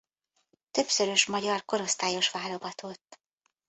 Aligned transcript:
Többszörös 0.71 1.25
magyar 1.25 1.65
korosztályos 1.65 2.31
válogatott. 2.31 3.19